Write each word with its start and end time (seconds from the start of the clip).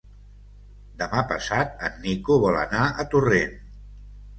Demà 1.01 1.21
passat 1.33 1.85
en 1.91 2.03
Nico 2.09 2.41
vol 2.49 2.61
anar 2.67 2.85
a 3.07 3.11
Torrent. 3.17 3.59